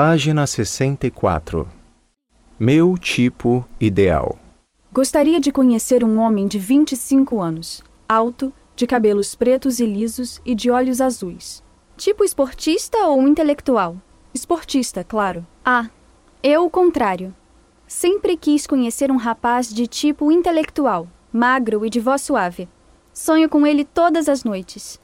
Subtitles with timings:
[0.00, 1.66] Página 64.
[2.56, 4.38] Meu tipo ideal.
[4.92, 10.54] Gostaria de conhecer um homem de 25 anos, alto, de cabelos pretos e lisos e
[10.54, 11.64] de olhos azuis.
[11.96, 13.96] Tipo esportista ou intelectual?
[14.32, 15.44] Esportista, claro.
[15.64, 15.90] Ah,
[16.44, 17.34] eu o contrário.
[17.84, 22.68] Sempre quis conhecer um rapaz de tipo intelectual, magro e de voz suave.
[23.12, 25.00] Sonho com ele todas as noites.